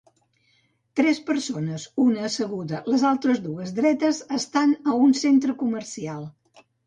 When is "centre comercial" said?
5.23-6.27